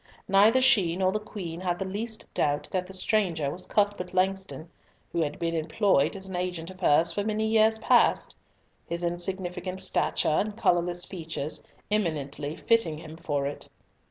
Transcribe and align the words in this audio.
Neither 0.27 0.63
she 0.63 0.95
nor 0.95 1.11
the 1.11 1.19
Queen 1.19 1.61
had 1.61 1.77
the 1.77 1.85
least 1.85 2.25
doubt 2.33 2.67
that 2.71 2.87
the 2.87 2.93
stranger 2.95 3.51
was 3.51 3.67
Cuthbert 3.67 4.15
Langston, 4.15 4.67
who 5.11 5.21
had 5.21 5.37
been 5.37 5.53
employed 5.53 6.15
as 6.15 6.27
an 6.27 6.35
agent 6.35 6.71
of 6.71 6.79
hers 6.79 7.11
for 7.11 7.23
many 7.23 7.45
years 7.47 7.77
past; 7.77 8.35
his 8.87 9.03
insignificant 9.03 9.79
stature 9.79 10.27
and 10.27 10.57
colourless 10.57 11.05
features 11.05 11.61
eminently 11.91 12.55
fitting 12.55 12.97
him 12.97 13.15
for 13.15 13.45
it. 13.45 13.69